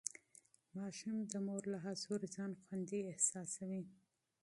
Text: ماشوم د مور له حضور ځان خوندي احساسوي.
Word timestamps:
ماشوم 0.77 1.17
د 1.31 1.33
مور 1.45 1.63
له 1.73 1.77
حضور 1.85 2.21
ځان 2.35 2.51
خوندي 2.61 2.99
احساسوي. 3.11 3.83